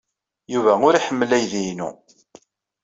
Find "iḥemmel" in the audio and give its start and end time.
0.95-1.29